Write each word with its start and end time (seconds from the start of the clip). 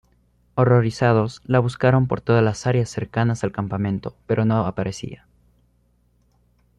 Horrorizados, 0.55 1.41
la 1.45 1.59
buscaron 1.59 2.07
por 2.07 2.21
todas 2.21 2.43
las 2.43 2.65
áreas 2.65 2.89
cercanas 2.89 3.43
al 3.43 3.51
campamento; 3.51 4.15
pero 4.25 4.45
no 4.45 4.65
aparecía. 4.65 5.27